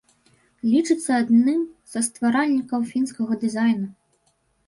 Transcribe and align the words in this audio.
Лічыцца 0.73 1.11
адным 1.23 1.59
са 1.91 1.99
стваральнікаў 2.07 2.79
фінскага 2.93 3.33
дызайну. 3.43 3.87